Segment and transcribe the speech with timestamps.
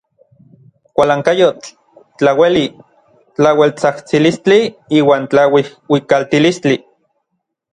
[0.99, 1.67] Kualankayotl,
[2.21, 2.63] tlaueli,
[3.41, 4.59] tlaueltsajtsilistli
[5.01, 6.81] iuan tlauijuikaltilistli.